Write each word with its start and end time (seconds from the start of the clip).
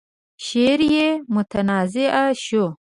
شعر 0.45 0.79
يې 0.93 1.07
متنازعه 1.33 2.25
شو. 2.45 2.65